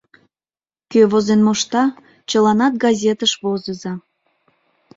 [0.91, 1.83] Кӧ возен мошта,
[2.29, 3.93] чыланат газетыш возыза.